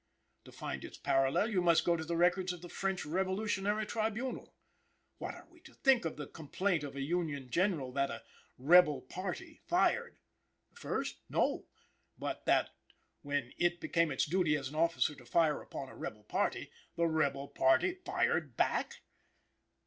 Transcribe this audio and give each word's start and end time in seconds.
To 0.45 0.51
find 0.51 0.83
its 0.83 0.97
parallel 0.97 1.51
you 1.51 1.61
must 1.61 1.85
go 1.85 1.95
to 1.95 2.03
the 2.03 2.17
records 2.17 2.51
of 2.51 2.63
the 2.63 2.69
French 2.69 3.05
Revolutionary 3.05 3.85
Tribunal. 3.85 4.55
What 5.19 5.35
are 5.35 5.47
we 5.51 5.59
to 5.59 5.75
think 5.75 6.05
of 6.05 6.17
the 6.17 6.25
complaint 6.25 6.83
of 6.83 6.95
a 6.95 7.01
Union 7.01 7.51
General, 7.51 7.91
that 7.91 8.09
"a 8.09 8.23
rebel 8.57 9.01
party" 9.03 9.61
fired 9.67 10.17
(first? 10.73 11.19
No! 11.29 11.67
but 12.17 12.47
that 12.47 12.71
when 13.21 13.53
"it 13.59 13.79
became 13.79 14.09
his 14.09 14.25
duty 14.25 14.57
as 14.57 14.69
an 14.69 14.75
officer 14.75 15.13
to 15.13 15.23
fire 15.27 15.61
upon 15.61 15.87
a 15.87 15.95
rebel 15.95 16.23
party" 16.23 16.71
the 16.95 17.05
rebel 17.05 17.47
party 17.47 17.93
fired) 18.03 18.57
back? 18.57 19.03